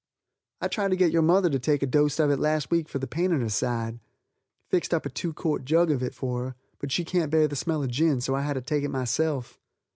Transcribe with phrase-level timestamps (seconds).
[0.61, 2.97] I tried to get your mother to take a dost of it last week for
[2.97, 3.99] the pain in her side.
[4.67, 7.55] Fixed up a two quart jug of it for her, but she can't bear the
[7.55, 9.59] smell of gin so I had to take it myself.